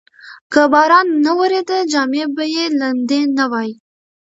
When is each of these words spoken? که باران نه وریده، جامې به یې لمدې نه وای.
که 0.51 0.61
باران 0.71 1.07
نه 1.25 1.31
وریده، 1.39 1.77
جامې 1.91 2.23
به 2.35 2.43
یې 2.53 2.65
لمدې 2.79 3.21
نه 3.37 3.45
وای. 3.51 3.71